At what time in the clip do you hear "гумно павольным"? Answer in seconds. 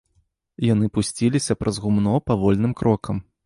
1.87-2.77